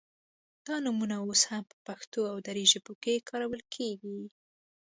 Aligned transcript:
دا 0.67 0.75
نومونه 0.85 1.15
اوس 1.25 1.41
هم 1.51 1.63
په 1.71 1.77
پښتو 1.87 2.21
او 2.31 2.37
دري 2.47 2.63
ژبو 2.71 2.93
کې 3.03 3.25
کارول 3.29 3.61
کیږي 3.75 4.19